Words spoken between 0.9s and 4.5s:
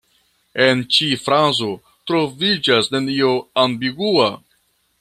ĉi frazo troviĝas nenio ambigua.